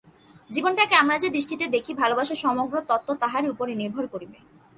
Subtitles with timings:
[0.49, 4.37] জীবনটাকে আমরা যে দৃষ্টিতে দেখি, ভালবাসার সমগ্র তত্ত্ব তাহারই উপর নির্ভর করিবে।